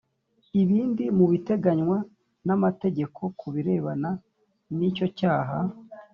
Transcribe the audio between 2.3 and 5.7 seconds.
n amategeko ku birebana n icyo cyaha